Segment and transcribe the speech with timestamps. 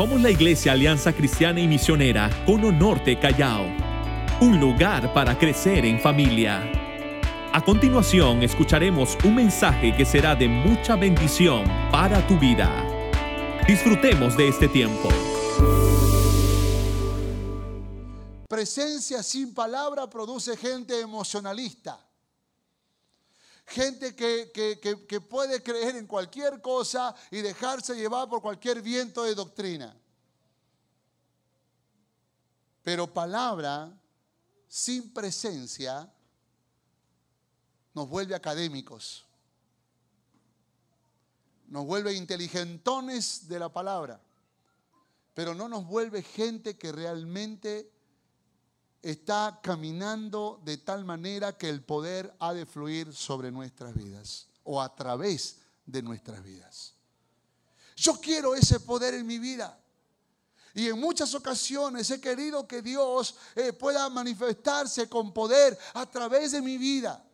[0.00, 3.66] Somos la Iglesia Alianza Cristiana y Misionera Cono Norte Callao,
[4.40, 6.62] un lugar para crecer en familia.
[7.52, 12.70] A continuación escucharemos un mensaje que será de mucha bendición para tu vida.
[13.68, 15.10] Disfrutemos de este tiempo.
[18.48, 22.09] Presencia sin palabra produce gente emocionalista.
[23.70, 29.22] Gente que, que, que, puede creer en cualquier cosa y dejarse llevar por cualquier viento
[29.22, 29.96] de doctrina.
[32.82, 33.96] Pero palabra
[34.66, 36.12] sin presencia
[37.94, 39.24] nos vuelve académicos,
[41.68, 44.20] nos vuelve inteligentones de la palabra,
[45.32, 47.88] pero no nos vuelve gente que realmente
[49.02, 54.80] está caminando de tal manera que el poder ha de fluir sobre nuestras vidas o
[54.80, 56.94] a través de nuestras vidas.
[57.96, 59.76] Yo quiero ese poder en mi vida.
[60.74, 66.52] Y en muchas ocasiones he querido que Dios eh, pueda manifestarse con poder a través
[66.52, 67.24] de mi vida.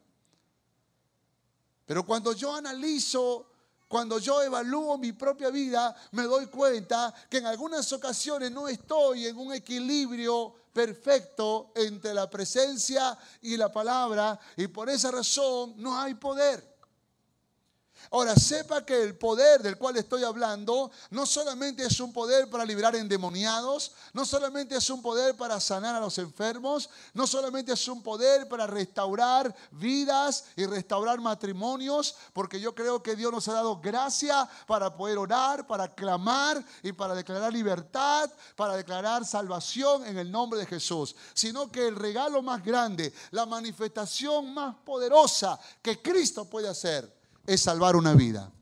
[1.84, 3.50] Pero cuando yo analizo,
[3.88, 9.26] cuando yo evalúo mi propia vida, me doy cuenta que en algunas ocasiones no estoy
[9.26, 15.98] en un equilibrio perfecto entre la presencia y la palabra y por esa razón no
[15.98, 16.75] hay poder.
[18.10, 22.64] Ahora, sepa que el poder del cual estoy hablando no solamente es un poder para
[22.64, 27.88] liberar endemoniados, no solamente es un poder para sanar a los enfermos, no solamente es
[27.88, 33.54] un poder para restaurar vidas y restaurar matrimonios, porque yo creo que Dios nos ha
[33.54, 40.18] dado gracia para poder orar, para clamar y para declarar libertad, para declarar salvación en
[40.18, 46.00] el nombre de Jesús, sino que el regalo más grande, la manifestación más poderosa que
[46.00, 47.15] Cristo puede hacer
[47.46, 48.52] es salvar una vida.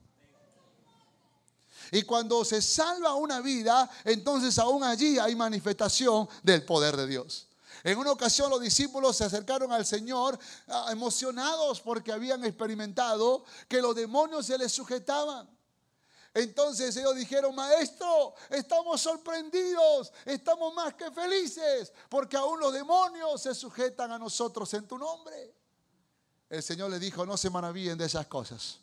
[1.91, 7.47] Y cuando se salva una vida, entonces aún allí hay manifestación del poder de Dios.
[7.83, 13.81] En una ocasión los discípulos se acercaron al Señor ah, emocionados porque habían experimentado que
[13.81, 15.47] los demonios se les sujetaban.
[16.33, 23.55] Entonces ellos dijeron, maestro, estamos sorprendidos, estamos más que felices, porque aún los demonios se
[23.55, 25.55] sujetan a nosotros en tu nombre.
[26.49, 28.79] El Señor le dijo, no se maravillen de esas cosas.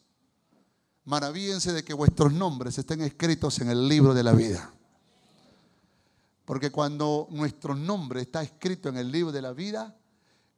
[1.05, 4.73] Maravíense de que vuestros nombres estén escritos en el libro de la vida.
[6.45, 9.97] Porque cuando nuestro nombre está escrito en el libro de la vida,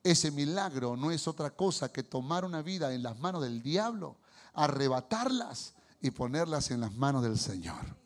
[0.03, 4.16] ese milagro no es otra cosa que tomar una vida en las manos del diablo,
[4.54, 8.03] arrebatarlas y ponerlas en las manos del Señor.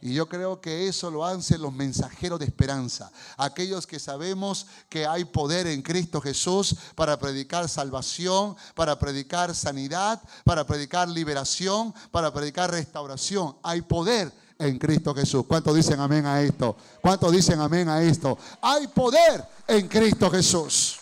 [0.00, 5.06] Y yo creo que eso lo hacen los mensajeros de esperanza, aquellos que sabemos que
[5.06, 12.32] hay poder en Cristo Jesús para predicar salvación, para predicar sanidad, para predicar liberación, para
[12.32, 13.56] predicar restauración.
[13.62, 15.44] Hay poder en Cristo Jesús.
[15.46, 16.76] ¿Cuántos dicen amén a esto?
[17.00, 18.38] ¿Cuántos dicen amén a esto?
[18.60, 21.00] Hay poder en Cristo Jesús.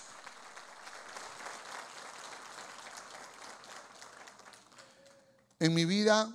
[5.59, 6.31] En mi vida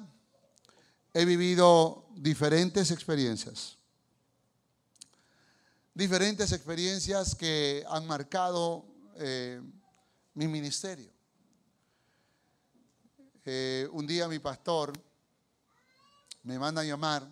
[1.13, 3.77] he vivido diferentes experiencias.
[5.93, 9.59] Diferentes experiencias que han marcado eh,
[10.35, 11.11] mi ministerio.
[13.43, 14.93] Eh, un día mi pastor
[16.43, 17.27] me manda a llamar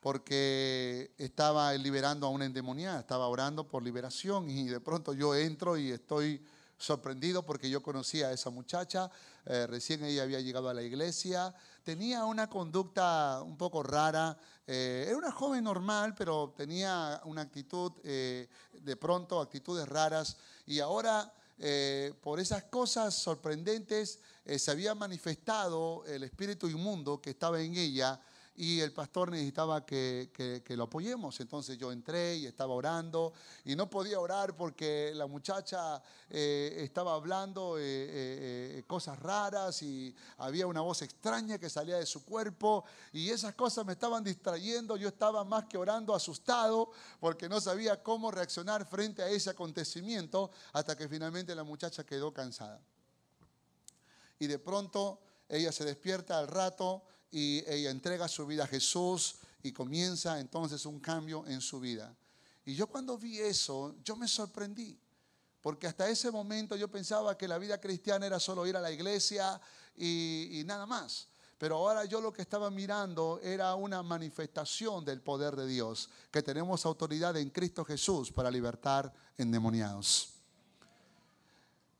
[0.00, 5.76] porque estaba liberando a una endemoniada, estaba orando por liberación y de pronto yo entro
[5.76, 6.40] y estoy
[6.82, 9.10] sorprendido porque yo conocía a esa muchacha,
[9.46, 11.54] eh, recién ella había llegado a la iglesia,
[11.84, 17.92] tenía una conducta un poco rara, eh, era una joven normal, pero tenía una actitud,
[18.04, 21.32] eh, de pronto, actitudes raras, y ahora
[22.22, 28.20] por esas cosas sorprendentes se había manifestado el espíritu inmundo que estaba en ella
[28.54, 31.40] y el pastor necesitaba que, lo apoyemos.
[31.40, 33.32] Entonces yo entré y estaba orando
[33.64, 40.14] y no podía orar porque la muchacha eh, estaba hablando eh, eh, cosas raras y
[40.38, 44.96] había una voz extraña que salía de su cuerpo y esas cosas me estaban distrayendo.
[44.96, 46.90] Yo estaba más que orando asustado
[47.20, 52.32] porque no sabía cómo reaccionar frente a ese acontecimiento hasta que finalmente la muchacha quedó
[52.32, 52.80] cansada.
[54.38, 59.36] Y de pronto ella se despierta al rato y ella entrega su vida a Jesús
[59.62, 62.14] y comienza entonces un cambio en su vida.
[62.64, 64.96] Y yo cuando vi eso, yo me sorprendí,
[65.60, 68.92] porque hasta ese momento yo pensaba que la vida cristiana era solo ir a la
[68.92, 69.60] iglesia
[69.96, 71.28] y, nada más.
[71.58, 76.42] Pero ahora yo lo que estaba mirando era una manifestación del poder de Dios, que
[76.42, 80.31] tenemos autoridad en Cristo Jesús para libertar endemoniados.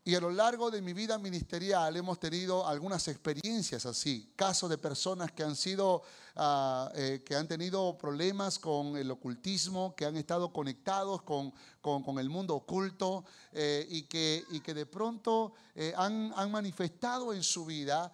[0.05, 4.77] Y a lo largo de mi vida ministerial hemos tenido algunas experiencias así, casos de
[4.77, 6.03] personas que han sido,
[6.35, 12.19] ah, eh, que han tenido problemas con el ocultismo, que han estado conectados con, con,
[12.19, 17.45] el mundo oculto eh, y, que, y que de pronto eh, han, han, manifestado en
[17.45, 18.13] su vida,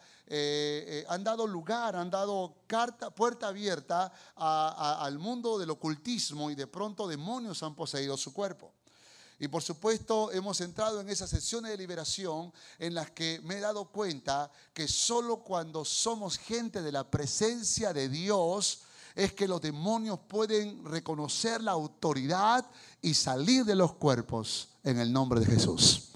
[1.09, 7.09] han dado lugar, han dado carta, puerta abierta al mundo del ocultismo y de pronto
[7.09, 8.75] demonios han poseído su cuerpo.
[9.41, 13.61] Y por supuesto hemos entrado en esas sesiones de liberación en las que me he
[13.61, 18.81] dado cuenta que solo cuando somos gente de la presencia de Dios
[19.15, 22.65] es que los demonios pueden reconocer la autoridad
[23.01, 26.11] y salir de los cuerpos en el nombre de Jesús.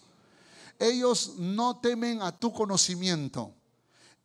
[0.79, 3.55] Ellos no temen a tu conocimiento,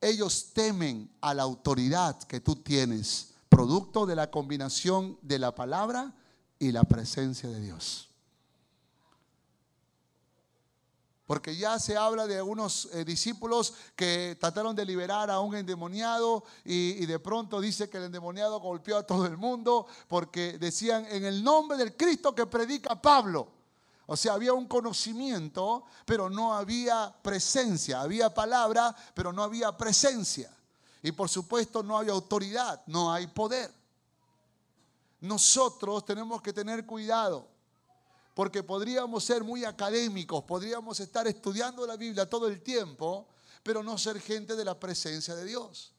[0.02, 6.16] ellos temen a la autoridad que tú tienes, producto de la combinación de la palabra
[6.60, 8.06] y la presencia de Dios.
[11.28, 16.46] Porque ya se habla de unos eh, discípulos que trataron de liberar a un endemoniado
[16.64, 21.26] y, de pronto dice que el endemoniado golpeó a todo el mundo porque decían en
[21.26, 23.50] el nombre del Cristo que predica Pablo.
[24.06, 28.00] O sea, había un conocimiento, pero no había presencia.
[28.00, 30.50] Había palabra, pero no había presencia.
[31.04, 33.70] Y por supuesto no hay autoridad, no hay poder.
[35.20, 37.56] Nosotros tenemos que tener cuidado
[38.38, 43.28] porque podríamos ser muy académicos, podríamos estar estudiando la Biblia todo el tiempo,
[43.63, 45.92] pero no ser gente de la presencia de Dios.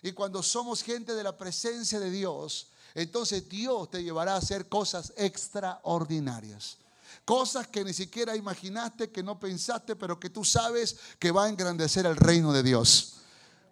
[0.00, 4.68] Y cuando somos gente de la presencia de Dios, entonces Dios te llevará a hacer
[4.68, 6.76] cosas extraordinarias.
[7.24, 11.48] Cosas que ni siquiera imaginaste, que no pensaste, pero que tú sabes que va a
[11.48, 13.14] engrandecer el reino de Dios.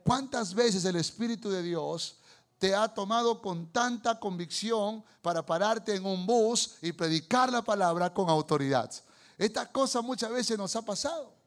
[0.02, 2.16] ¿Cuántas veces el Espíritu de Dios
[2.60, 8.12] te ha tomado con tanta convicción para pararte en un bus y predicar la palabra
[8.12, 8.92] con autoridad.
[9.38, 11.39] Esta cosa muchas veces nos ha pasado.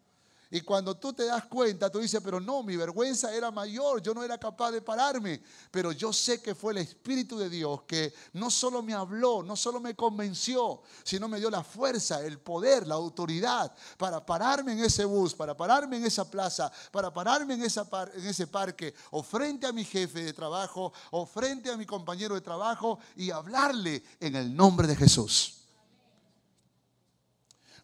[0.53, 4.13] Y cuando tú te das cuenta, tú dices, pero no, mi vergüenza era mayor, yo
[4.13, 5.41] no era capaz de pararme.
[5.71, 9.55] Pero yo sé que fue el Espíritu de Dios que no solo me habló, no
[9.55, 14.83] solo me convenció, sino me dio la fuerza, el poder, la autoridad para pararme en
[14.83, 19.71] ese bus, para pararme en esa plaza, para pararme en, ese parque, o frente a
[19.71, 24.55] mi jefe de trabajo, o frente a mi compañero de trabajo, y hablarle en el
[24.55, 25.62] nombre de Jesús.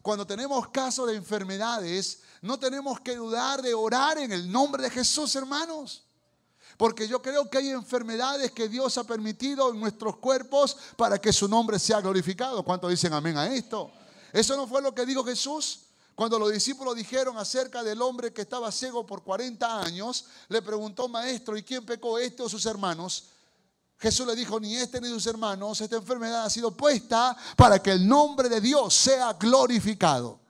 [0.02, 4.90] Cuando tenemos casos de enfermedades, no tenemos que dudar de orar en el nombre de
[4.90, 6.04] Jesús, hermanos.
[6.78, 11.32] Porque yo creo que hay enfermedades que Dios ha permitido en nuestros cuerpos para que
[11.32, 12.62] su nombre sea glorificado.
[12.62, 13.92] ¿Cuántos dicen amén a esto?
[14.32, 15.80] Eso no fue lo que dijo Jesús.
[16.14, 21.08] Cuando los discípulos dijeron acerca del hombre que estaba ciego por 40 años, le preguntó,
[21.08, 23.24] maestro, ¿y quién pecó este o sus hermanos?
[24.00, 27.92] Jesús le dijo, ni este ni sus hermanos, esta enfermedad ha sido puesta para que
[27.92, 30.40] el nombre de Dios sea glorificado.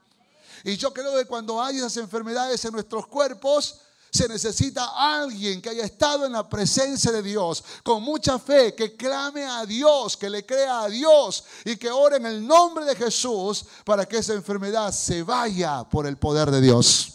[0.62, 3.80] Y yo creo que cuando hay esas enfermedades en nuestros cuerpos,
[4.12, 8.96] se necesita alguien que haya estado en la presencia de Dios con mucha fe, que
[8.96, 12.94] clame a Dios, que le crea a Dios y que ore en el nombre de
[12.94, 17.14] Jesús para que esa enfermedad se vaya por el poder de Dios.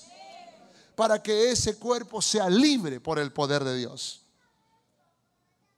[0.96, 4.25] Para que ese cuerpo sea libre por el poder de Dios.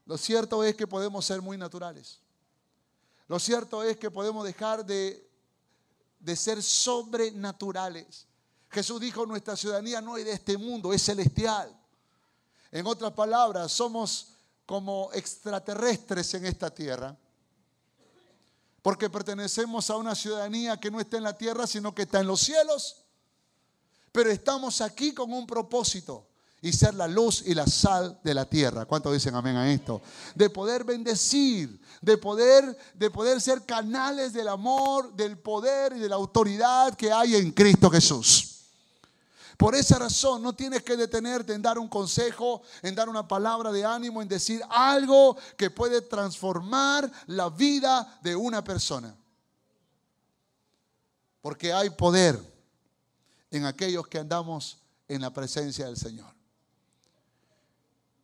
[0.07, 2.19] Lo cierto es que podemos ser muy naturales.
[3.27, 5.29] Lo cierto es que podemos dejar de,
[6.17, 8.25] de ser sobrenaturales.
[8.69, 11.77] Jesús dijo, nuestra ciudadanía no es de este mundo, es celestial.
[12.71, 14.29] En otras palabras, somos
[14.65, 17.17] como extraterrestres en esta tierra.
[18.81, 22.27] Porque pertenecemos a una ciudadanía que no está en la tierra, sino que está en
[22.27, 23.03] los cielos.
[24.13, 26.26] Pero estamos aquí con un propósito
[26.61, 28.85] y ser la luz y la sal de la tierra.
[28.85, 30.01] ¿Cuántos dicen amén a esto?
[30.35, 36.09] De poder bendecir, de poder, de poder ser canales del amor, del poder y de
[36.09, 38.55] la autoridad que hay en Cristo Jesús.
[39.57, 43.71] Por esa razón no tienes que detenerte en dar un consejo, en dar una palabra
[43.71, 49.15] de ánimo, en decir algo que puede transformar la vida de una persona.
[51.41, 52.39] Porque hay poder
[53.49, 56.36] en aquellos que andamos en la presencia del Señor.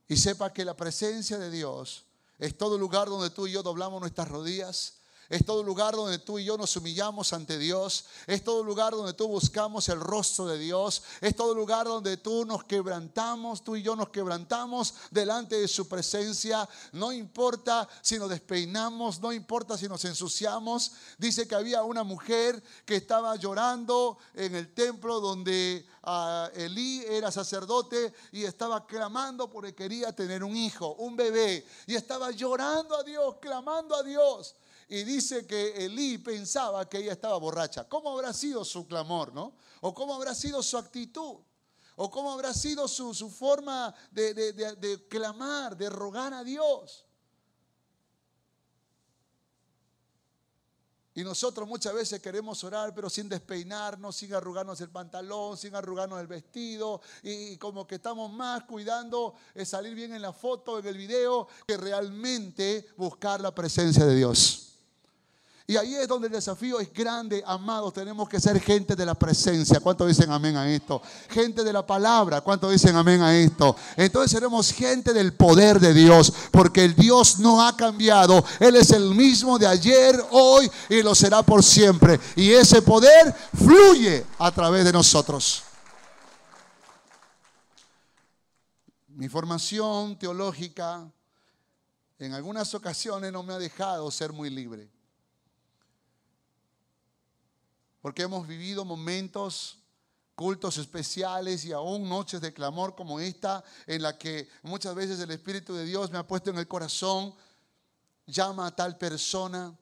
[0.07, 2.05] Y sepa que la presencia de Dios
[2.39, 4.95] es todo lugar donde tú y yo doblamos nuestras rodillas,
[5.33, 8.05] es todo lugar donde tú y yo nos humillamos ante Dios.
[8.27, 11.01] Es todo lugar donde tú buscamos el rostro de Dios.
[11.21, 15.87] Es todo lugar donde tú nos quebrantamos, tú y yo nos quebrantamos delante de su
[15.87, 16.69] presencia.
[16.91, 20.91] No importa si nos despeinamos, no importa si nos ensuciamos.
[21.17, 27.31] Dice que había una mujer que estaba llorando en el templo donde ah, Elí era
[27.31, 31.65] sacerdote y estaba clamando porque quería tener un hijo, un bebé.
[31.87, 34.53] Y estaba llorando a Dios, clamando a Dios.
[34.93, 37.89] Y dice que Elí pensaba que ella estaba borracha.
[37.89, 39.55] ¿Cómo habrá sido su clamor, no?
[39.81, 41.37] ¿O cómo habrá sido su actitud?
[41.95, 47.05] ¿O cómo habrá sido su, forma de, de clamar, de rogar a Dios?
[51.15, 56.21] Y nosotros muchas veces queremos orar, pero sin despeinarnos, sin arrugarnos el pantalón, sin arrugarnos
[56.21, 60.85] el vestido, y como que estamos más cuidando de salir bien en la foto, en
[60.85, 64.72] el video, que realmente buscar la presencia de Dios.
[65.65, 67.93] Y ahí es donde el desafío es grande, amados.
[67.93, 69.79] Tenemos que ser gente de la presencia.
[69.79, 71.01] ¿Cuántos dicen amén a esto?
[71.29, 72.41] Gente de la palabra.
[72.41, 73.73] ¿Cuántos dicen amén a esto?
[73.95, 76.33] Entonces seremos gente del poder de Dios.
[76.51, 78.43] Porque el Dios no ha cambiado.
[78.59, 82.19] Él es el mismo de ayer, hoy y lo será por siempre.
[82.35, 85.63] Y ese poder fluye a través de nosotros.
[89.07, 91.09] Mi formación teológica
[92.19, 94.89] en algunas ocasiones no me ha dejado ser muy libre.
[98.03, 99.77] Porque hemos vivido momentos,
[100.35, 105.31] cultos especiales y aún noches de clamor como esta, en la que muchas veces el
[105.31, 107.33] Espíritu de Dios me ha puesto en el corazón,
[108.25, 109.73] llama a tal persona,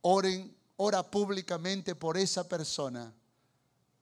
[0.00, 3.14] oren, ora públicamente por esa persona,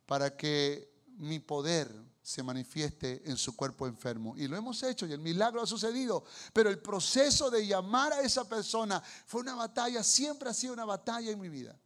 [0.07, 4.35] para que mi poder se manifieste en su cuerpo enfermo.
[4.39, 6.25] Y lo hemos hecho y el milagro ha sucedido.
[6.55, 10.87] Pero el proceso de llamar a esa persona fue una batalla, siempre ha sido una
[10.87, 11.79] batalla en mi vida.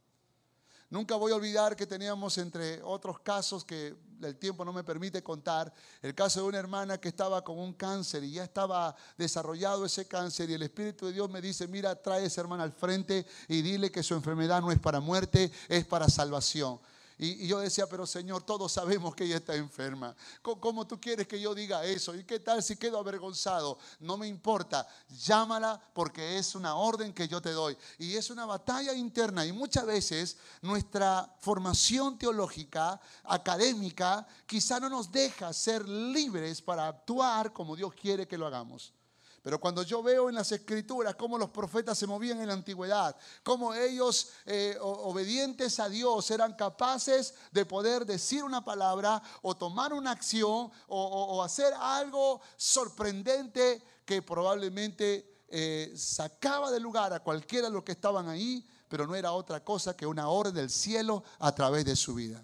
[0.89, 5.21] Nunca voy a olvidar que teníamos entre otros casos que el tiempo no me permite
[5.21, 9.85] contar, el caso de una hermana que estaba con un cáncer y ya estaba desarrollado
[9.85, 12.71] ese cáncer y el Espíritu de Dios me dice, mira, trae a esa hermana al
[12.71, 16.79] frente y dile que su enfermedad no es para muerte, es para salvación.
[17.21, 20.15] Y, yo decía, pero Señor, todos sabemos que ella está enferma.
[20.41, 22.15] ¿Cómo, tú quieres que yo diga eso?
[22.15, 23.77] ¿Y qué tal si quedo avergonzado?
[23.99, 24.87] No me importa.
[25.09, 27.77] Llámala porque es una orden que yo te doy.
[27.97, 29.45] Y es una batalla interna.
[29.45, 37.51] Y muchas veces nuestra formación teológica, académica, quizá no nos deja ser libres para actuar
[37.51, 38.93] como Dios quiere que lo hagamos.
[39.41, 43.15] Pero cuando yo veo en las escrituras cómo los profetas se movían en la antigüedad,
[43.43, 49.93] cómo ellos, eh, obedientes a Dios, eran capaces de poder decir una palabra o tomar
[49.93, 57.73] una acción o, hacer algo sorprendente que probablemente eh, sacaba de lugar a cualquiera de
[57.73, 61.55] los que estaban ahí, pero no era otra cosa que una orden del cielo a
[61.55, 62.43] través de su vida.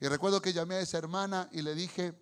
[0.00, 2.14] Y recuerdo que llamé a esa hermana y le dije,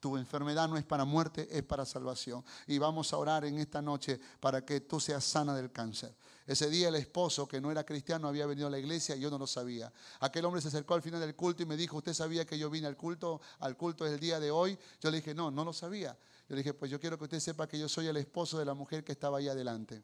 [0.00, 2.44] tu enfermedad no es para muerte, es para salvación.
[2.66, 6.14] Y vamos a orar en esta noche para que tú seas sana del cáncer.
[6.46, 9.30] Ese día el esposo, que no era cristiano, había venido a la iglesia y yo
[9.30, 9.92] no lo sabía.
[10.20, 12.70] Aquel hombre se acercó al final del culto y me dijo, ¿usted sabía que yo
[12.70, 13.40] vine al culto?
[13.58, 14.78] Al culto es el día de hoy.
[15.00, 16.16] Yo le dije, no, no lo sabía.
[16.48, 18.64] Yo le dije, pues yo quiero que usted sepa que yo soy el esposo de
[18.64, 20.02] la mujer que estaba ahí adelante.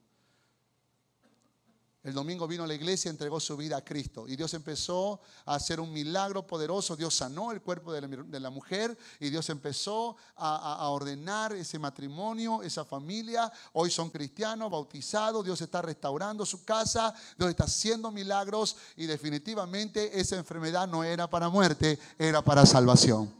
[2.05, 4.29] El domingo vino a la iglesia y entregó su vida a Cristo.
[4.29, 6.97] Y Dios empezó a hacer un milagro poderoso.
[6.97, 12.85] Dios sanó el cuerpo de la, mujer y Dios empezó a, ordenar ese matrimonio, esa
[12.85, 13.51] familia.
[13.73, 15.47] Hoy son cristianos, bautizados.
[15.47, 17.15] Dios está restaurando su casa.
[17.39, 18.77] Dios está haciendo milagros.
[18.97, 23.33] Y definitivamente esa enfermedad no era para muerte, era para salvación.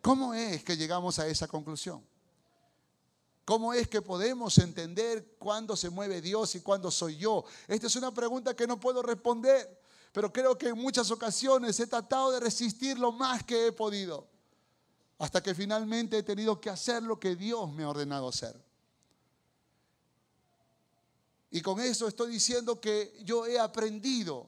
[0.00, 2.11] ¿Cómo es que llegamos a esa conclusión?
[3.44, 7.44] ¿Cómo es que podemos entender cuándo se mueve Dios y cuándo soy yo?
[7.66, 9.80] Esta es una pregunta que no puedo responder,
[10.12, 14.28] pero creo que en muchas ocasiones he tratado de resistir lo más que he podido,
[15.18, 18.54] hasta que finalmente he tenido que hacer lo que Dios me ha ordenado hacer.
[21.50, 24.46] Y con eso estoy diciendo que yo he aprendido,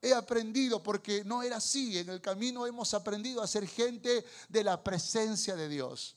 [0.00, 4.64] he aprendido porque no era así, en el camino hemos aprendido a ser gente de
[4.64, 6.16] la presencia de Dios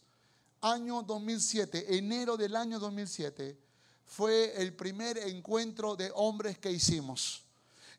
[0.63, 3.57] año 2007, enero del año 2007,
[4.05, 7.43] fue el primer encuentro de hombres que hicimos.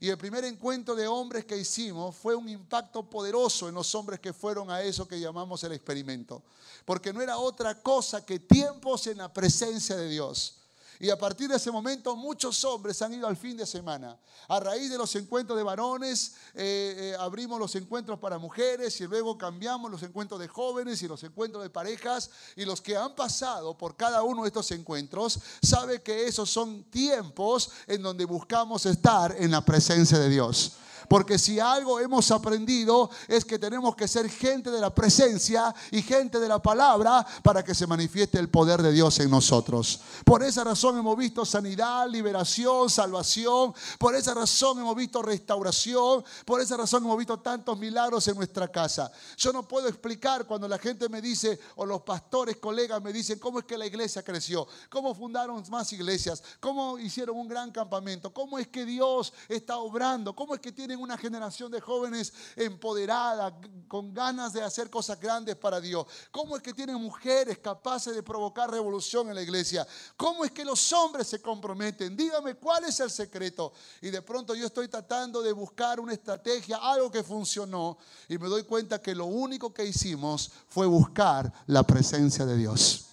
[0.00, 4.20] Y el primer encuentro de hombres que hicimos fue un impacto poderoso en los hombres
[4.20, 6.42] que fueron a eso que llamamos el experimento.
[6.84, 10.58] Porque no era otra cosa que tiempos en la presencia de Dios.
[11.00, 14.18] Y a partir de ese momento muchos hombres han ido al fin de semana.
[14.48, 19.06] A raíz de los encuentros de varones, eh, eh, abrimos los encuentros para mujeres y
[19.06, 22.30] luego cambiamos los encuentros de jóvenes y los encuentros de parejas.
[22.56, 26.84] Y los que han pasado por cada uno de estos encuentros saben que esos son
[26.84, 30.72] tiempos en donde buscamos estar en la presencia de Dios.
[31.08, 36.02] Porque si algo hemos aprendido es que tenemos que ser gente de la presencia y
[36.02, 40.00] gente de la palabra para que se manifieste el poder de Dios en nosotros.
[40.24, 43.74] Por esa razón hemos visto sanidad, liberación, salvación.
[43.98, 46.24] Por esa razón hemos visto restauración.
[46.44, 49.10] Por esa razón hemos visto tantos milagros en nuestra casa.
[49.36, 53.38] Yo no puedo explicar cuando la gente me dice, o los pastores, colegas me dicen,
[53.38, 58.32] cómo es que la iglesia creció, cómo fundaron más iglesias, cómo hicieron un gran campamento,
[58.32, 63.58] cómo es que Dios está obrando, cómo es que una generación de jóvenes empoderada,
[63.88, 68.22] con ganas de hacer cosas grandes para Dios, cómo es que tienen mujeres capaces de
[68.22, 69.86] provocar revolución en la iglesia,
[70.16, 73.72] cómo es que los hombres se comprometen, dígame cuál es el secreto.
[74.00, 77.98] Y de pronto yo estoy tratando de buscar una estrategia, algo que funcionó,
[78.28, 83.06] y me doy cuenta que lo único que hicimos fue buscar la presencia de Dios.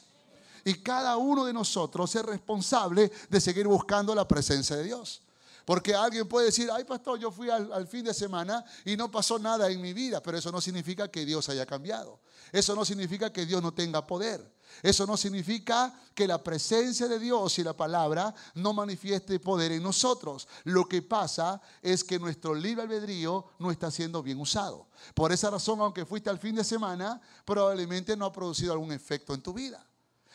[0.63, 5.21] Y cada uno de nosotros es responsable de seguir buscando la presencia de Dios.
[5.65, 9.38] Porque alguien puede decir, ay pastor, yo fui al, fin de semana y no pasó
[9.39, 12.20] nada en mi vida, pero eso no significa que Dios haya cambiado.
[12.51, 14.51] Eso no significa que Dios no tenga poder.
[14.82, 19.84] Eso no significa que la presencia de Dios y la palabra no manifieste poder en
[19.84, 20.48] nosotros.
[20.63, 24.88] Lo que pasa es que nuestro libre albedrío no está siendo bien usado.
[25.13, 29.34] Por esa razón, aunque fuiste al fin de semana, probablemente no ha producido algún efecto
[29.34, 29.86] en tu vida.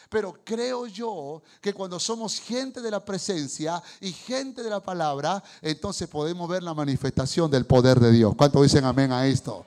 [0.09, 5.43] Pero creo yo que cuando somos gente de la presencia y gente de la palabra,
[5.61, 8.35] entonces podemos ver la manifestación del poder de Dios.
[8.37, 9.65] ¿Cuántos dicen amén a esto?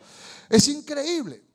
[0.50, 1.49] Es increíble.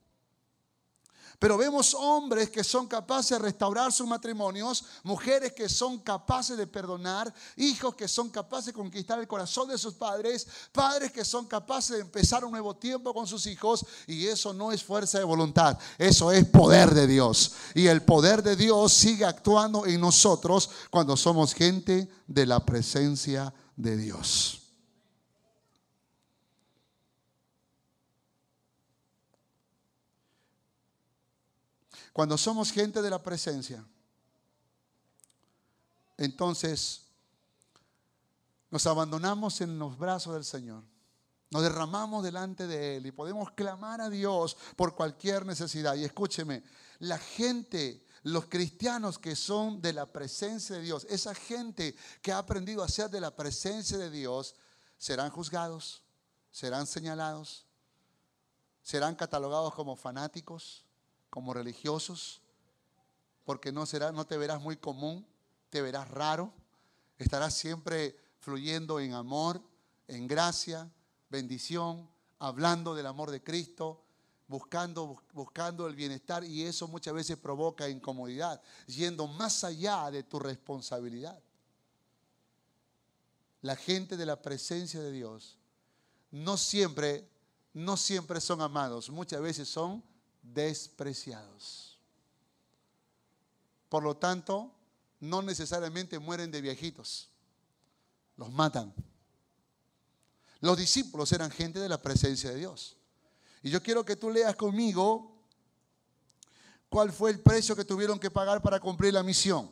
[1.45, 6.67] Pero vemos hombres que son capaces de restaurar sus matrimonios, mujeres que son capaces de
[6.67, 11.45] perdonar, hijos que son capaces de conquistar el corazón de sus padres, padres que son
[11.45, 13.85] capaces de empezar un nuevo tiempo con sus hijos.
[14.07, 17.53] Y eso no es fuerza de voluntad, eso es poder de Dios.
[17.75, 23.53] Y el poder de Dios sigue actuando en nosotros cuando somos gente de la presencia
[23.77, 24.64] de Dios.
[32.15, 33.85] Cuando somos gente de la presencia,
[36.17, 37.03] entonces
[38.71, 40.85] nos abandonamos en los brazos del Señor.
[41.51, 45.97] Nos derramamos delante de Él y podemos clamar a Dios por cualquier necesidad.
[45.97, 46.63] Y escúcheme,
[47.01, 52.39] la gente, los cristianos que son de la presencia de Dios, esa gente que ha
[52.39, 54.55] aprendido a ser de la presencia de Dios,
[54.99, 56.05] serán juzgados,
[56.53, 57.67] serán señalados,
[58.85, 60.84] serán catalogados como fanáticos,
[61.35, 62.41] como religiosos,
[63.43, 65.27] porque no, será, no te verás muy común,
[65.69, 66.53] te verás raro,
[67.19, 69.61] estarás siempre fluyendo en amor,
[70.07, 70.89] en gracia,
[71.31, 74.05] bendición, hablando del amor de Cristo,
[74.47, 80.39] buscando, buscando el bienestar y eso muchas veces provoca incomodidad, yendo más allá de tu
[80.39, 81.43] responsabilidad.
[83.61, 85.59] La gente de la presencia de Dios
[86.31, 87.29] no siempre,
[87.73, 90.14] no siempre son amados, muchas veces son
[90.53, 91.99] despreciados.
[93.89, 94.73] Por lo tanto,
[95.21, 97.31] no necesariamente mueren de viejitos,
[98.37, 98.95] los matan.
[100.61, 102.97] Los discípulos eran gente de la presencia de Dios.
[103.63, 105.35] Y yo quiero que tú leas conmigo
[106.89, 109.71] cuál fue el precio que tuvieron que pagar para cumplir la misión.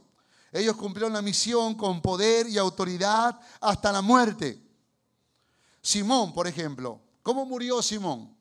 [0.50, 4.62] Ellos cumplieron la misión con poder y autoridad hasta la muerte.
[5.80, 8.37] Simón, por ejemplo, ¿cómo murió Simón?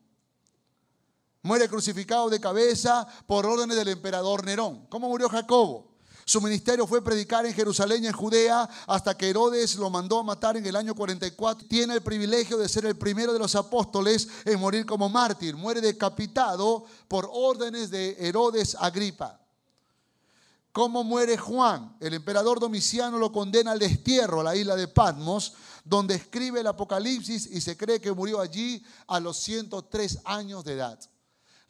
[1.42, 4.86] Muere crucificado de cabeza por órdenes del emperador Nerón.
[4.88, 5.92] ¿Cómo murió Jacobo?
[6.24, 10.22] Su ministerio fue predicar en Jerusalén y en Judea hasta que Herodes lo mandó a
[10.22, 11.66] matar en el año 44.
[11.66, 15.56] Tiene el privilegio de ser el primero de los apóstoles en morir como mártir.
[15.56, 19.40] Muere decapitado por órdenes de Herodes Agripa.
[20.70, 21.96] ¿Cómo muere Juan?
[22.00, 26.66] El emperador Domiciano lo condena al destierro a la isla de Patmos, donde escribe el
[26.68, 30.98] Apocalipsis y se cree que murió allí a los 103 años de edad.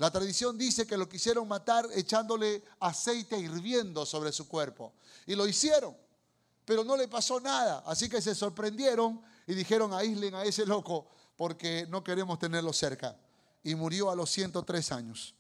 [0.03, 4.95] La tradición dice que lo quisieron matar echándole aceite hirviendo sobre su cuerpo.
[5.27, 5.97] Y lo hicieron,
[6.65, 7.85] pero no le pasó nada.
[7.87, 13.17] Así que se sorprendieron y dijeron aíslen a ese loco porque no queremos tenerlo cerca.
[13.63, 15.37] Y murió a los 103 años.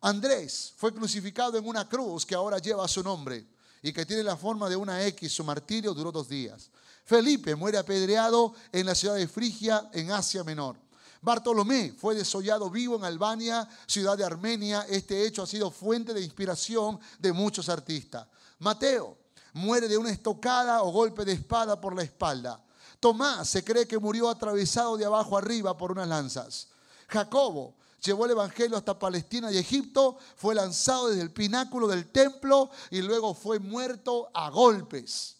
[0.00, 3.46] Andrés fue crucificado en una cruz que ahora lleva su nombre
[3.82, 5.30] y que tiene la forma de una X.
[5.30, 6.70] Su martirio duró dos días.
[7.04, 10.83] Felipe muere apedreado en la ciudad de Frigia, en Asia Menor.
[11.24, 14.84] Bartolomé fue desollado vivo en Albania, ciudad de Armenia.
[14.90, 18.26] Este hecho ha sido fuente de inspiración de muchos artistas.
[18.58, 19.16] Mateo
[19.54, 22.62] muere de una estocada o golpe de espada por la espalda.
[23.00, 26.68] Tomás se cree que murió atravesado de abajo arriba por unas lanzas.
[27.08, 32.70] Jacobo llevó el Evangelio hasta Palestina y Egipto, fue lanzado desde el pináculo del templo
[32.90, 35.36] y luego fue muerto a golpes.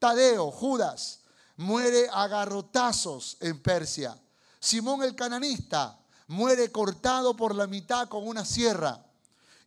[0.00, 1.20] Tadeo, Judas,
[1.56, 4.20] muere a garrotazos en Persia.
[4.60, 9.04] Simón el cananista muere cortado por la mitad con una sierra.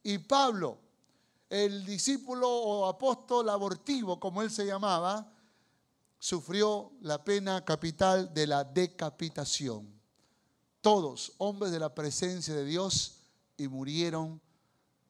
[0.03, 0.77] Y Pablo,
[1.49, 5.29] el discípulo o apóstol abortivo, como él se llamaba,
[6.19, 9.91] sufrió la pena capital de la decapitación.
[10.79, 13.17] Todos hombres de la presencia de Dios
[13.57, 14.41] y murieron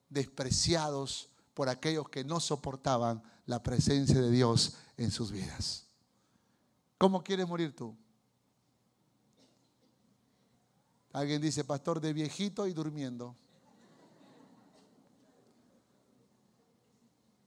[0.10, 5.86] despreciados por aquellos que no soportaban la presencia de Dios en sus vidas.
[6.98, 7.96] ¿Cómo quieres morir tú?
[11.14, 13.36] Alguien dice, pastor, de viejito y durmiendo.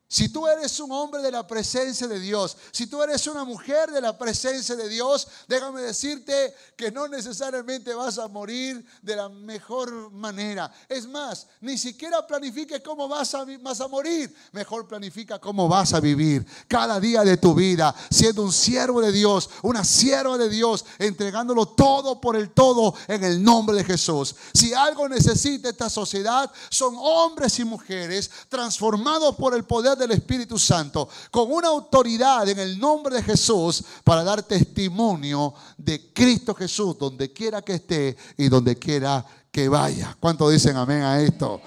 [0.08, 3.90] Si tú eres un hombre de la presencia de Dios, si tú eres una mujer
[3.90, 9.28] de la presencia de Dios, déjame decirte que no necesariamente vas a morir de la
[9.28, 10.72] mejor manera.
[10.88, 13.44] Es más, ni siquiera planifique cómo vas a,
[13.88, 19.00] morir, mejor planifica cómo vas a vivir cada día de tu vida, siendo un siervo
[19.00, 23.82] de Dios, una sierva de Dios, entregándolo todo por el todo en el nombre de
[23.84, 24.36] Jesús.
[24.54, 30.58] Si algo necesita esta sociedad, son hombres y mujeres transformados por el poder de Espíritu
[30.58, 36.98] Santo con una autoridad en el nombre de Jesús para dar testimonio de Cristo Jesús
[36.98, 40.16] donde quiera que esté y donde quiera que vaya.
[40.20, 41.60] ¿Cuánto dicen amén a esto?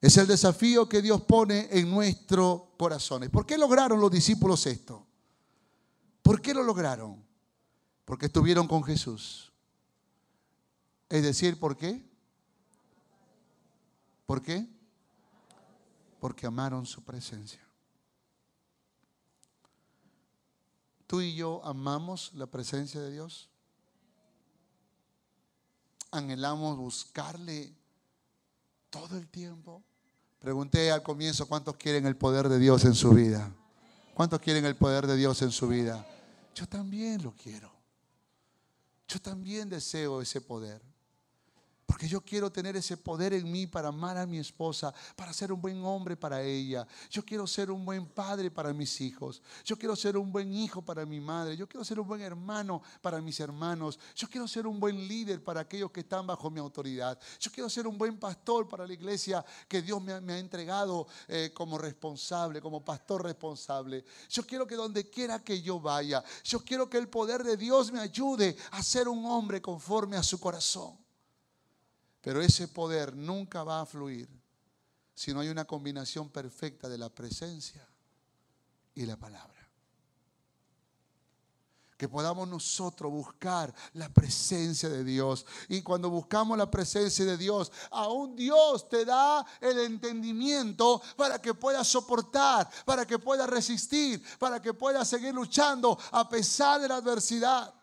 [0.00, 3.28] Es el desafío que Dios pone en nuestros corazones.
[3.28, 5.06] ¿Por qué lograron los discípulos esto?
[6.22, 7.22] ¿Por qué lo lograron?
[8.04, 9.52] Porque estuvieron con Jesús.
[11.08, 12.02] Es decir, ¿por qué?
[14.24, 14.66] ¿Por qué?
[16.20, 17.60] Porque amaron su presencia.
[21.06, 23.48] ¿Tú y yo amamos la presencia de Dios?
[26.12, 27.74] ¿Anhelamos buscarle
[28.90, 29.82] todo el tiempo?
[30.38, 33.52] Pregunté al comienzo cuántos quieren el poder de Dios en su vida.
[34.14, 36.06] ¿Cuántos quieren el poder de Dios en su vida?
[36.54, 37.72] Yo también lo quiero.
[39.08, 40.80] Yo también deseo ese poder.
[41.90, 45.52] Porque yo quiero tener ese poder en mí para amar a mi esposa, para ser
[45.52, 46.86] un buen hombre para ella.
[47.10, 49.42] Yo quiero ser un buen padre para mis hijos.
[49.64, 51.56] Yo quiero ser un buen hijo para mi madre.
[51.56, 53.98] Yo quiero ser un buen hermano para mis hermanos.
[54.14, 57.18] Yo quiero ser un buen líder para aquellos que están bajo mi autoridad.
[57.40, 61.50] Yo quiero ser un buen pastor para la iglesia que Dios me ha, entregado eh,
[61.52, 64.04] como responsable, como pastor responsable.
[64.28, 67.90] Yo quiero que donde quiera que yo vaya, yo quiero que el poder de Dios
[67.90, 71.09] me ayude a ser un hombre conforme a su corazón.
[72.20, 74.28] Pero ese poder nunca va a fluir
[75.14, 77.86] si no hay una combinación perfecta de la presencia
[78.94, 79.68] y la palabra.
[81.96, 85.44] Que podamos nosotros buscar la presencia de Dios.
[85.68, 91.52] Y cuando buscamos la presencia de Dios, aún Dios te da el entendimiento para que
[91.52, 96.96] puedas soportar, para que puedas resistir, para que puedas seguir luchando a pesar de la
[96.96, 97.74] adversidad.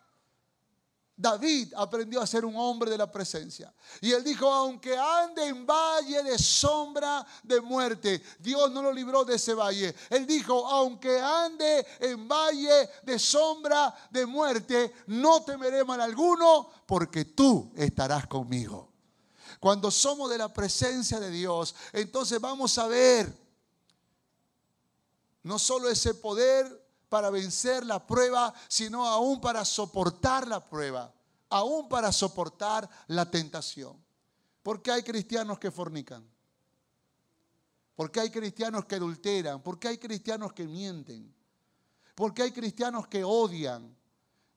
[1.19, 3.73] David aprendió a ser un hombre de la presencia.
[4.01, 9.25] Y él dijo, aunque ande en valle de sombra de muerte, Dios no lo libró
[9.25, 9.95] de ese valle.
[10.11, 17.25] Él dijo, aunque ande en valle de sombra de muerte, no temeré mal alguno, porque
[17.25, 18.93] tú estarás conmigo.
[19.59, 23.35] Cuando somos de la presencia de Dios, entonces vamos a ver
[25.41, 31.13] no solo ese poder para vencer la prueba, sino aún para soportar la prueba,
[31.49, 33.97] aún para soportar la tentación.
[34.61, 36.29] Porque hay cristianos que fornican?
[37.95, 39.63] Porque hay cristianos que adulteran?
[39.63, 41.33] Porque hay cristianos que mienten?
[42.13, 43.96] Porque hay cristianos que odian?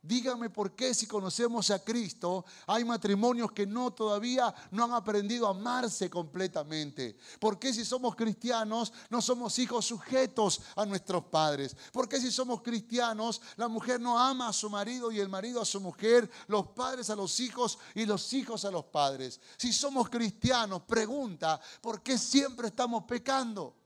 [0.03, 5.47] Dígame por qué si conocemos a Cristo hay matrimonios que no todavía no han aprendido
[5.47, 7.19] a amarse completamente.
[7.39, 11.77] ¿Por qué si somos cristianos no somos hijos sujetos a nuestros padres?
[11.93, 15.61] ¿Por qué si somos cristianos la mujer no ama a su marido y el marido
[15.61, 19.39] a su mujer, los padres a los hijos y los hijos a los padres?
[19.59, 23.77] Si somos cristianos, pregunta, ¿por qué siempre estamos pecando?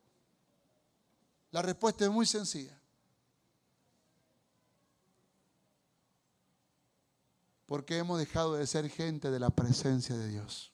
[1.50, 2.80] La respuesta es muy sencilla.
[7.66, 10.72] Porque hemos dejado de ser gente de la presencia de Dios.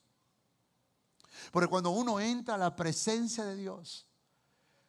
[1.53, 4.07] Porque cuando uno entra a la presencia de Dios,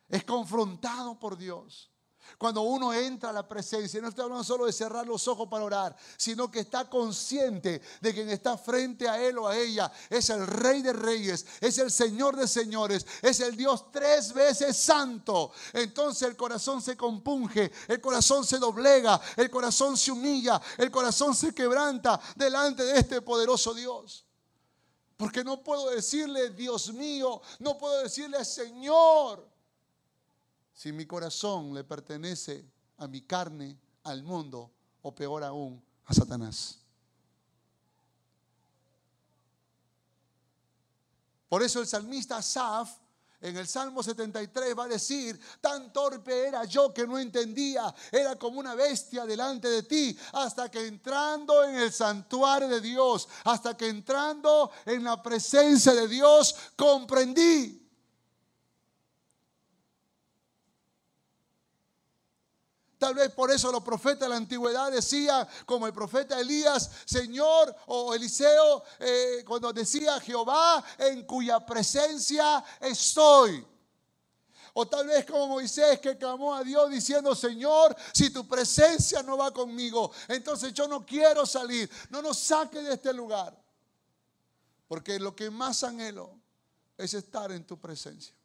[0.09, 1.91] es confrontado por Dios.
[2.37, 5.63] Cuando uno entra a la presencia, no estoy hablando solo de cerrar los ojos para
[5.63, 10.29] orar, sino que está consciente de quien está frente a él o a ella es
[10.29, 15.51] el Rey de Reyes, es el Señor de Señores, es el Dios tres veces santo.
[15.73, 21.35] Entonces el corazón se compunge, el corazón se doblega, el corazón se humilla, el corazón
[21.35, 24.25] se quebranta delante de este poderoso Dios.
[25.17, 29.50] Porque no puedo decirle, Dios mío, no puedo decirle, Señor
[30.81, 32.65] si mi corazón le pertenece
[32.97, 34.71] a mi carne, al mundo,
[35.03, 36.79] o peor aún, a Satanás.
[41.47, 42.97] Por eso el salmista Asaf
[43.41, 48.35] en el Salmo 73 va a decir, tan torpe era yo que no entendía, era
[48.39, 53.77] como una bestia delante de ti, hasta que entrando en el santuario de Dios, hasta
[53.77, 57.80] que entrando en la presencia de Dios, comprendí
[63.01, 67.75] Tal vez por eso los profetas de la antigüedad decían, como el profeta Elías, Señor,
[67.87, 73.65] o Eliseo, eh, cuando decía Jehová, en cuya presencia estoy.
[74.73, 79.35] O tal vez como Moisés que clamó a Dios diciendo, Señor, si tu presencia no
[79.35, 83.59] va conmigo, entonces yo no quiero salir, no nos saque de este lugar.
[84.87, 86.39] Porque lo que más anhelo
[86.99, 88.35] es estar en tu presencia.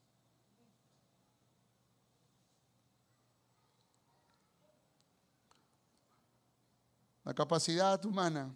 [7.27, 8.55] La capacidad humana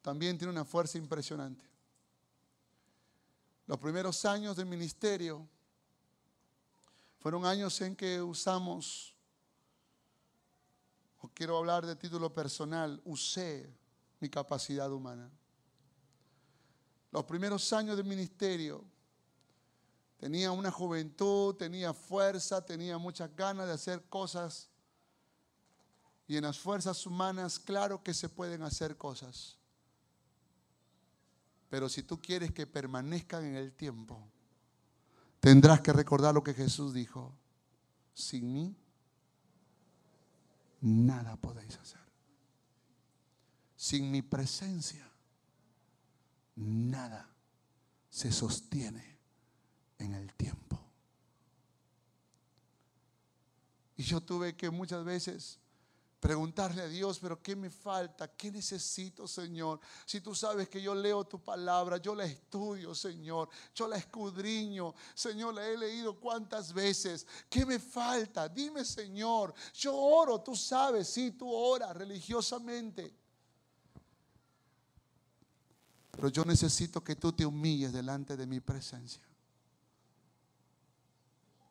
[0.00, 1.62] también tiene una fuerza impresionante.
[3.66, 5.46] Los primeros años del ministerio
[7.20, 9.14] fueron años en que usamos,
[11.20, 13.70] o quiero hablar de título personal, usé
[14.18, 15.30] mi capacidad humana.
[17.10, 18.82] Los primeros años del ministerio
[20.16, 24.71] tenía una juventud, tenía fuerza, tenía muchas ganas de hacer cosas
[26.32, 29.58] y en las fuerzas humanas, claro que se pueden hacer cosas.
[31.68, 34.18] Pero si tú quieres que permanezcan en el tiempo,
[35.40, 37.36] tendrás que recordar lo que Jesús dijo.
[38.14, 38.74] Sin mí,
[40.80, 42.00] nada podéis hacer.
[43.76, 45.06] Sin mi presencia,
[46.56, 47.28] nada
[48.08, 49.18] se sostiene
[49.98, 50.80] en el tiempo.
[53.98, 55.58] Y yo tuve que muchas veces
[56.22, 58.28] preguntarle a Dios, pero ¿qué me falta?
[58.28, 59.80] ¿Qué necesito, Señor?
[60.06, 64.94] Si tú sabes que yo leo tu palabra, yo la estudio, Señor, yo la escudriño,
[65.16, 67.26] Señor, la he leído cuántas veces.
[67.50, 68.48] ¿Qué me falta?
[68.48, 73.12] Dime, Señor, yo oro, tú sabes, sí, tú oras religiosamente.
[76.12, 79.24] Pero yo necesito que tú te humilles delante de mi presencia.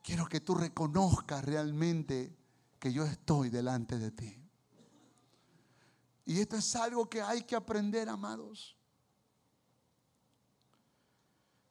[0.04, 2.36] Quiero que tú reconozcas realmente
[2.80, 4.41] que yo estoy delante de ti.
[6.26, 8.76] Y esto es algo que hay que aprender, amados.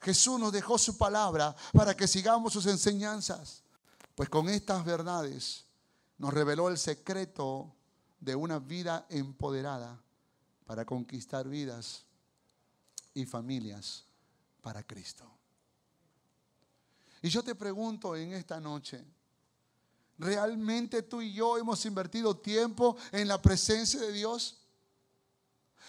[0.01, 3.63] Jesús nos dejó su palabra para que sigamos sus enseñanzas.
[4.15, 5.65] Pues con estas verdades
[6.19, 7.75] nos reveló el secreto
[8.19, 10.01] de una vida empoderada
[10.67, 12.05] para conquistar vidas
[13.15, 14.05] y familias
[14.63, 15.25] para Cristo.
[17.23, 19.05] Y yo te pregunto en esta noche,
[20.21, 24.59] ¿Realmente tú y yo hemos invertido tiempo en la presencia de Dios?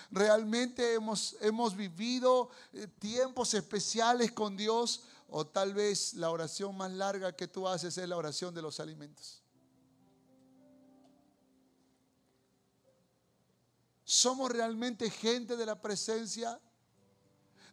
[0.10, 5.04] ¿Realmente hemos, hemos vivido eh, tiempos especiales con Dios?
[5.28, 8.80] O tal vez la oración más larga que tú haces es la oración de los
[8.80, 9.42] alimentos.
[14.06, 16.58] ¿Somos realmente gente de la presencia?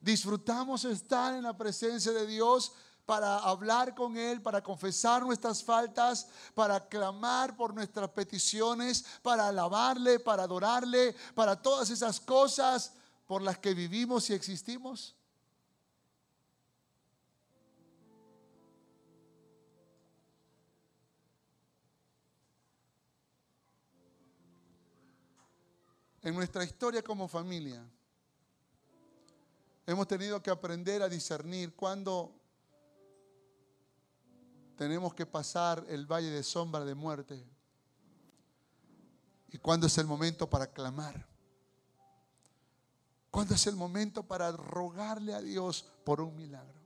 [0.01, 2.73] ¿Disfrutamos estar en la presencia de Dios?
[3.09, 10.21] Para hablar con Él, para confesar nuestras faltas, para clamar por nuestras peticiones, para alabarle,
[10.21, 12.93] para adorarle, para todas esas cosas
[13.27, 15.17] por las que vivimos y existimos?
[26.21, 27.83] En nuestra historia como familia,
[29.87, 32.35] hemos tenido que aprender a discernir cuándo
[34.79, 37.45] tenemos que pasar el valle de sombra de muerte.
[39.49, 41.27] ¿Y cuándo es el momento para clamar?
[43.29, 46.79] ¿Cuándo es el momento para rogarle a Dios por un milagro?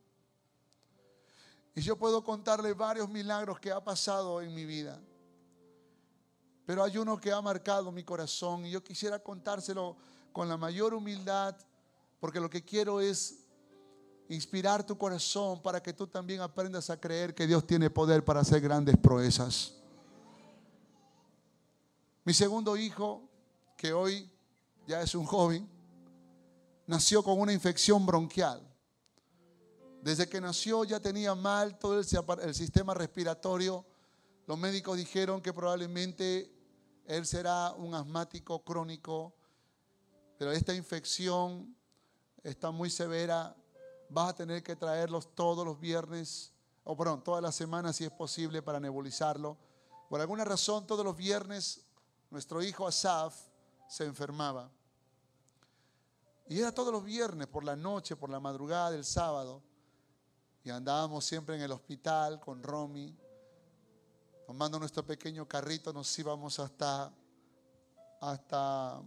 [1.74, 4.98] Y yo puedo contarle varios milagros que ha pasado en mi vida.
[6.64, 9.96] Pero hay uno que ha marcado mi corazón y yo quisiera contárselo
[10.32, 11.54] con la mayor humildad
[12.20, 13.41] porque lo que quiero es
[14.32, 18.40] inspirar tu corazón para que tú también aprendas a creer que Dios tiene poder para
[18.40, 19.74] hacer grandes proezas.
[22.24, 23.28] Mi segundo hijo,
[23.76, 24.30] que hoy
[24.86, 25.68] ya es un joven,
[26.86, 28.66] nació con una infección bronquial.
[30.02, 33.84] Desde que nació ya tenía mal todo el, sistema respiratorio.
[34.46, 36.50] Los médicos dijeron que probablemente
[37.06, 39.34] él será un asmático crónico,
[40.38, 41.76] pero esta infección
[42.42, 43.56] está muy severa
[44.12, 46.52] vas a tener que traerlos todos los viernes
[46.84, 49.56] o perdón, todas las semanas si es posible para nebulizarlo.
[50.08, 51.84] Por alguna razón, todos los viernes,
[52.30, 53.34] nuestro hijo Asaf
[53.88, 54.70] se enfermaba.
[56.48, 59.62] Y era todos los viernes, por la noche, por la madrugada del sábado.
[60.64, 63.16] Y andábamos siempre en el hospital con Romy.
[64.46, 67.12] Tomando nuestro pequeño carrito, nos íbamos hasta,
[68.20, 69.00] hasta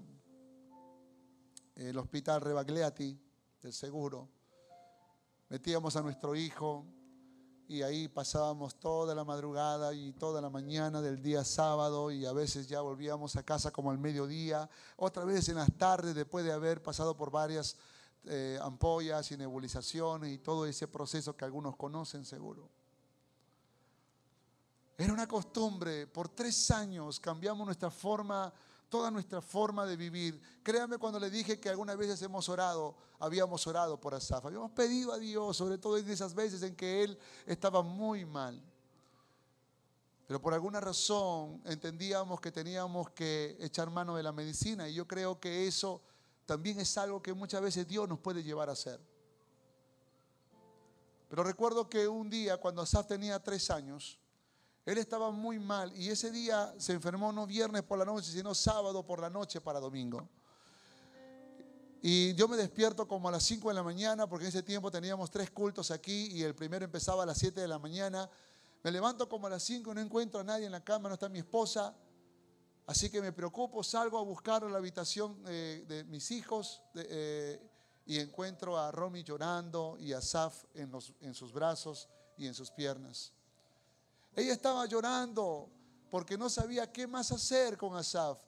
[1.76, 3.20] el hospital Rebagliati
[3.62, 4.30] del seguro.
[5.50, 6.86] Metíamos a nuestro hijo
[7.68, 12.34] y ahí pasábamos toda la madrugada y toda la mañana del día sábado y a
[12.34, 16.52] veces ya volvíamos a casa como al mediodía, otra vez en las tardes después de
[16.52, 17.78] haber pasado por varias
[18.26, 22.70] eh, ampollas y nebulizaciones y todo ese proceso que algunos conocen seguro.
[24.98, 28.52] Era una costumbre, por tres años cambiamos nuestra forma
[28.90, 30.42] toda nuestra forma de vivir.
[30.64, 35.14] Créame cuando le dije que algunas veces hemos orado, habíamos orado por Asaf, habíamos pedido
[35.14, 38.62] a Dios, sobre todo en esas veces en que él estaba muy mal.
[40.28, 45.08] Pero por alguna razón entendíamos que teníamos que echar mano de la medicina y yo
[45.08, 46.02] creo que eso
[46.46, 49.00] también es algo que muchas veces Dios nos puede llevar a hacer.
[51.30, 54.20] Pero recuerdo que un día cuando Asaf tenía tres años,
[54.86, 58.54] él estaba muy mal y ese día se enfermó no viernes por la noche, sino
[58.54, 60.30] sábado por la noche para domingo.
[62.04, 64.92] Y yo me despierto como a las 5 de la mañana, porque en ese tiempo
[64.92, 68.30] teníamos tres cultos aquí y el primero empezaba a las 7 de la mañana.
[68.84, 71.16] Me levanto como a las 5 y no encuentro a nadie en la cama, no
[71.16, 71.96] está mi esposa.
[72.86, 77.60] Así que me preocupo, salgo a buscar la habitación eh, de mis hijos eh,
[78.06, 83.34] y encuentro a Romy llorando y a Saf en sus brazos y en sus piernas.
[84.36, 85.70] Ella estaba llorando
[86.10, 88.40] porque no sabía qué más hacer con Asaf.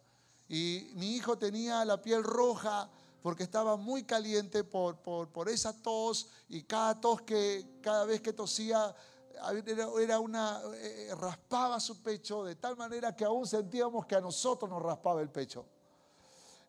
[0.50, 2.90] Y mi hijo tenía la piel roja
[3.22, 8.32] porque estaba muy caliente por, por, esa tos y cada tos que cada vez que
[8.32, 8.96] tosía
[9.66, 14.70] era, una eh, raspaba su pecho de tal manera que aún sentíamos que a nosotros
[14.70, 15.66] nos raspaba el pecho.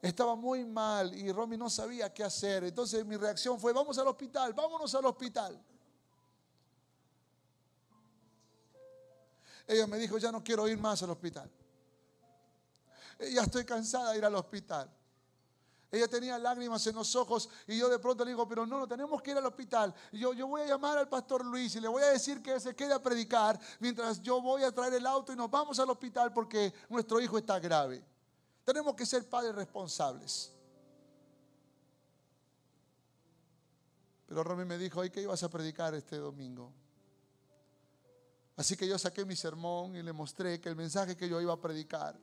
[0.01, 2.65] Estaba muy mal y Romy no sabía qué hacer.
[2.65, 5.61] Entonces mi reacción fue, vamos al hospital, vámonos al hospital.
[9.69, 11.49] Ella me dijo, ya no quiero ir más al hospital.
[13.33, 14.91] Ya estoy cansada de ir al hospital.
[15.91, 18.89] Ella tenía lágrimas en los ojos y yo de pronto le digo, pero no, no
[18.89, 19.95] tenemos que ir al hospital.
[20.13, 22.75] yo, yo voy a llamar al pastor Luis y le voy a decir que se
[22.75, 26.33] quede a predicar mientras yo voy a traer el auto y nos vamos al hospital
[26.33, 28.03] porque nuestro hijo está grave.
[28.65, 30.53] Tenemos que ser padres responsables.
[34.27, 36.71] Pero Romy me dijo, ¿y qué ibas a predicar este domingo?
[38.59, 41.53] Así que yo saqué mi sermón y le mostré que el mensaje que yo iba
[41.53, 42.19] a predicar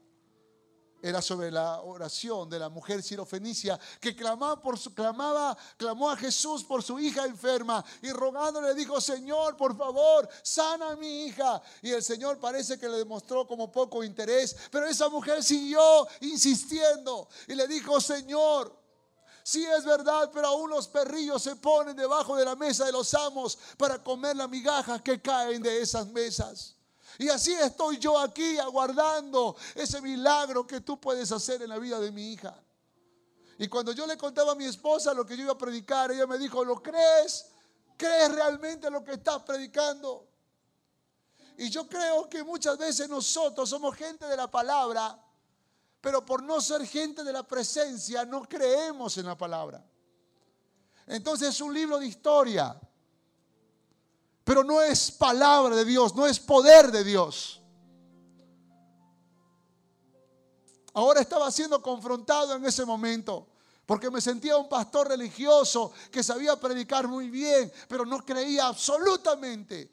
[1.01, 6.17] era sobre la oración de la mujer sirofenicia que clamaba, por su, clamaba, clamó a
[6.17, 11.61] Jesús por su hija enferma y rogándole dijo, Señor, por favor, sana a mi hija.
[11.81, 17.29] Y el Señor parece que le demostró como poco interés, pero esa mujer siguió insistiendo
[17.47, 18.84] y le dijo, Señor,
[19.47, 23.13] Sí es verdad, pero aún los perrillos se ponen debajo de la mesa de los
[23.13, 26.73] amos para comer las migajas que caen de esas mesas.
[27.19, 31.99] Y así estoy yo aquí aguardando ese milagro que tú puedes hacer en la vida
[31.99, 32.59] de mi hija.
[33.59, 36.25] Y cuando yo le contaba a mi esposa lo que yo iba a predicar, ella
[36.25, 37.45] me dijo, ¿lo crees?
[37.95, 40.27] ¿Crees realmente lo que estás predicando?
[41.55, 45.23] Y yo creo que muchas veces nosotros somos gente de la palabra,
[46.05, 49.83] pero por no ser gente de la presencia no creemos en la palabra.
[51.07, 52.79] Entonces es un libro de historia,
[54.43, 57.59] pero no es palabra de Dios, no es poder de Dios.
[60.93, 63.47] Ahora estaba siendo confrontado en ese momento.
[63.87, 69.91] Porque me sentía un pastor religioso que sabía predicar muy bien, pero no creía absolutamente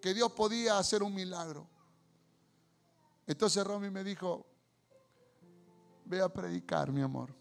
[0.00, 1.68] que Dios podía hacer un milagro.
[3.26, 4.55] Entonces Romy me dijo,
[6.06, 7.34] Ve a predicar, mi amor.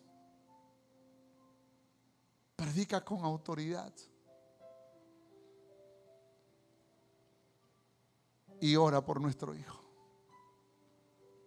[2.55, 3.93] Predica con autoridad.
[8.59, 9.79] Y ora por nuestro hijo.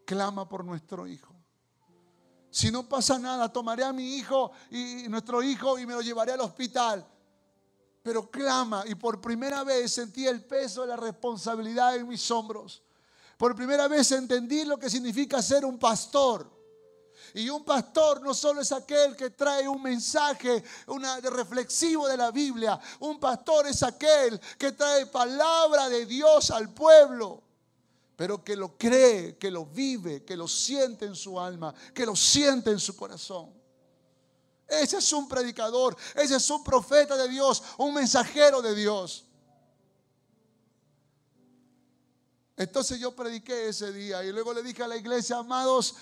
[0.05, 1.35] Clama por nuestro hijo.
[2.51, 6.33] Si no pasa nada, tomaré a mi hijo y nuestro hijo y me lo llevaré
[6.33, 7.05] al hospital.
[8.01, 12.83] Pero clama y por primera vez sentí el peso de la responsabilidad en mis hombros.
[13.37, 16.58] Por primera vez entendí lo que significa ser un pastor.
[17.35, 22.31] Y un pastor no solo es aquel que trae un mensaje una, reflexivo de la
[22.31, 22.79] Biblia.
[23.01, 27.43] Un pastor es aquel que trae palabra de Dios al pueblo.
[28.17, 32.17] Pero que lo cree, que lo vive, que lo siente en su alma, que lo
[32.17, 33.53] siente en su corazón.
[34.67, 39.25] Ese es un predicador, ese es un profeta de Dios, un mensajero de Dios.
[42.59, 45.95] Entonces yo prediqué ese día y luego le dije a la iglesia, amados,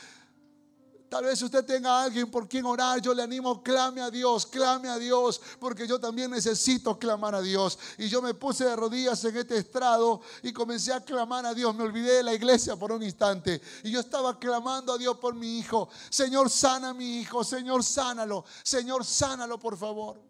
[1.08, 3.00] Tal vez usted tenga a alguien por quien orar.
[3.00, 7.40] Yo le animo, clame a Dios, clame a Dios, porque yo también necesito clamar a
[7.40, 7.78] Dios.
[7.98, 11.74] Y yo me puse de rodillas en este estrado y comencé a clamar a Dios.
[11.76, 13.62] Me olvidé de la iglesia por un instante.
[13.84, 15.88] Y yo estaba clamando a Dios por mi hijo.
[16.10, 17.44] Señor, sana a mi hijo.
[17.44, 18.44] Señor, sánalo.
[18.64, 20.20] Señor, sánalo, por favor.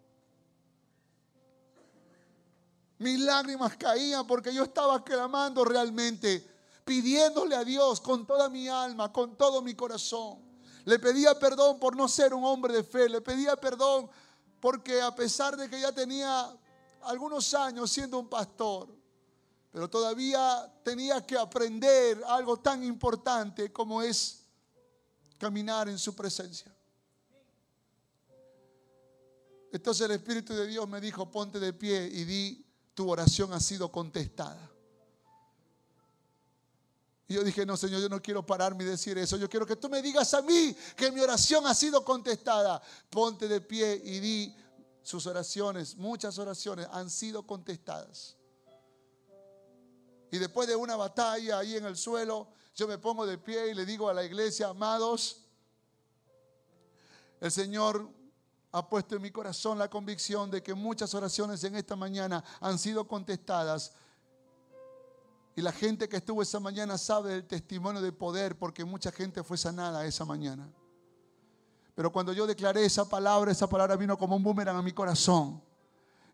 [2.99, 6.47] Mis lágrimas caían porque yo estaba clamando realmente,
[6.85, 10.46] pidiéndole a Dios con toda mi alma, con todo mi corazón.
[10.87, 13.09] Le pedía perdón por no ser un hombre de fe.
[13.09, 14.09] Le pedía perdón
[14.61, 16.57] porque a pesar de que ya tenía
[17.03, 18.89] algunos años siendo un pastor,
[19.73, 24.45] pero todavía tenía que aprender algo tan importante como es
[25.39, 26.73] caminar en su presencia.
[29.73, 32.65] Entonces el Espíritu de Dios me dijo, ponte de pie y di,
[32.95, 34.71] tu oración ha sido contestada.
[37.29, 39.37] Y yo dije, no, Señor, yo no quiero pararme y decir eso.
[39.37, 42.81] Yo quiero que tú me digas a mí que mi oración ha sido contestada.
[43.11, 44.57] Ponte de pie y di
[45.03, 48.37] sus oraciones, muchas oraciones han sido contestadas.
[50.33, 53.75] Y después de una batalla ahí en el suelo, yo me pongo de pie y
[53.75, 55.43] le digo a la iglesia, amados,
[57.41, 58.11] el Señor
[58.73, 62.79] ha puesto en mi corazón la convicción de que muchas oraciones en esta mañana han
[62.79, 63.93] sido contestadas
[65.57, 69.43] y la gente que estuvo esa mañana sabe del testimonio de poder porque mucha gente
[69.43, 70.71] fue sanada esa mañana.
[71.95, 75.63] Pero cuando yo declaré esa palabra, esa palabra vino como un boomerang a mi corazón.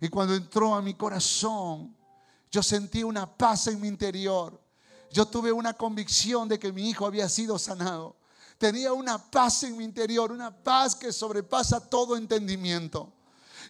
[0.01, 1.97] Y cuando entró a mi corazón,
[2.51, 4.61] yo sentí una paz en mi interior.
[5.13, 8.17] Yo tuve una convicción de que mi hijo había sido sanado.
[8.59, 13.13] Tenía una paz en mi interior, una paz que sobrepasa todo entendimiento.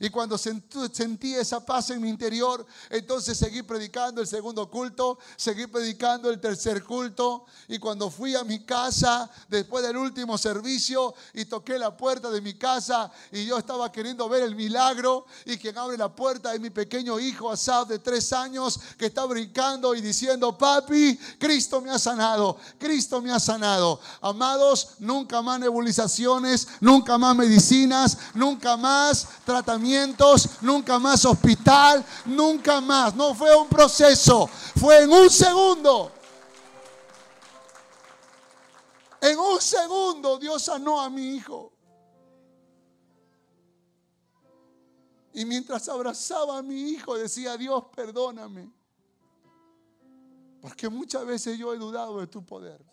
[0.02, 5.68] Y cuando sentí esa paz en mi interior, entonces seguí predicando el segundo culto, seguí
[5.68, 7.46] predicando el tercer culto.
[7.68, 12.40] Y cuando fui a mi casa, después del último servicio, y toqué la puerta de
[12.40, 16.60] mi casa, y yo estaba queriendo ver el milagro, y quien abre la puerta es
[16.60, 21.92] mi pequeño hijo Asaf de tres años, que está brincando y diciendo, papi, Cristo me
[21.92, 24.00] ha sanado, Cristo me ha sanado.
[24.20, 29.91] Amados, nunca más nebulizaciones, nunca más medicinas, nunca más tratamientos
[30.60, 33.14] nunca más hospital, nunca más.
[33.14, 36.12] No fue un proceso, fue en un segundo.
[39.20, 41.72] En un segundo Dios sanó a mi hijo.
[45.34, 48.70] Y mientras abrazaba a mi hijo decía, Dios, perdóname.
[50.60, 52.84] Porque muchas veces yo he dudado de tu poder.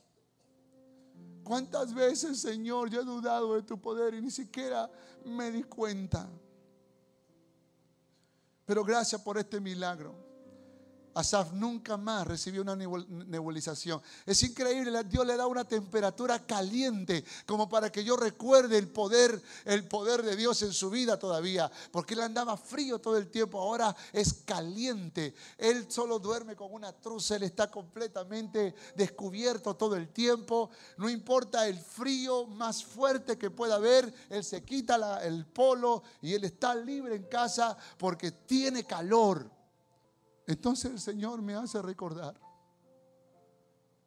[1.43, 4.89] ¿Cuántas veces, Señor, yo he dudado de tu poder y ni siquiera
[5.25, 6.29] me di cuenta?
[8.69, 10.28] Pero gracias por este milagro.
[11.19, 14.01] Asaf nunca más recibió una nebulización.
[14.25, 19.41] Es increíble, Dios le da una temperatura caliente como para que yo recuerde el poder,
[19.65, 23.59] el poder de Dios en su vida todavía, porque él andaba frío todo el tiempo,
[23.59, 25.33] ahora es caliente.
[25.57, 30.69] Él solo duerme con una truza, él está completamente descubierto todo el tiempo.
[30.97, 36.33] No importa el frío más fuerte que pueda haber, él se quita el polo y
[36.33, 39.58] él está libre en casa porque tiene calor.
[40.49, 42.33] Entonces el Señor me hace recordar,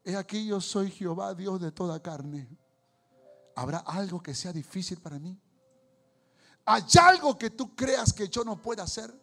[0.02, 2.48] he aquí yo soy Jehová, Dios de toda carne.
[3.54, 5.40] ¿Habrá algo que sea difícil para mí?
[6.64, 9.14] ¿Hay algo que tú creas que yo no pueda hacer?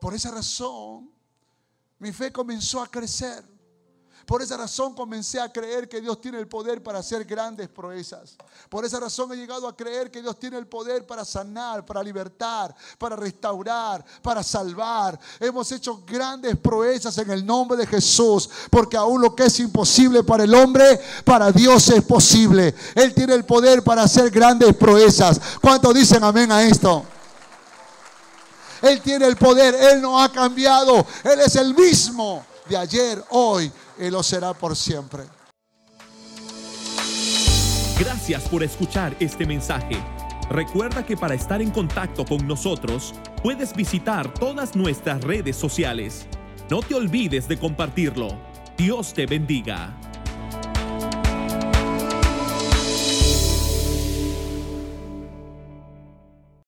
[0.00, 1.10] Por esa razón,
[1.98, 3.44] mi fe comenzó a crecer.
[4.26, 8.36] Por esa razón comencé a creer que Dios tiene el poder para hacer grandes proezas.
[8.68, 12.02] Por esa razón he llegado a creer que Dios tiene el poder para sanar, para
[12.02, 15.16] libertar, para restaurar, para salvar.
[15.38, 20.24] Hemos hecho grandes proezas en el nombre de Jesús, porque aún lo que es imposible
[20.24, 22.74] para el hombre, para Dios es posible.
[22.96, 25.40] Él tiene el poder para hacer grandes proezas.
[25.60, 27.04] ¿Cuántos dicen amén a esto?
[28.82, 33.70] Él tiene el poder, Él no ha cambiado, Él es el mismo de ayer, hoy
[33.98, 35.24] y lo será por siempre.
[37.98, 39.96] Gracias por escuchar este mensaje.
[40.50, 46.26] Recuerda que para estar en contacto con nosotros puedes visitar todas nuestras redes sociales.
[46.70, 48.28] No te olvides de compartirlo.
[48.76, 49.96] Dios te bendiga.